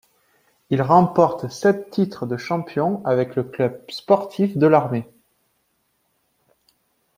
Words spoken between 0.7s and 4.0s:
Il remporte sept titres de champion avec le club